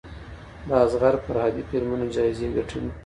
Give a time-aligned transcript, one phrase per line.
[0.67, 2.91] د اصغر فرهادي فلمونه جایزې ګټلي.